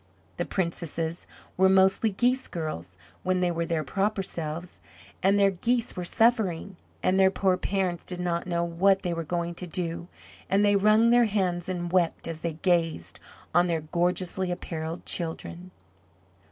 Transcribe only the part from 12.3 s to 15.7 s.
they gazed on their gorgeously apparelled children.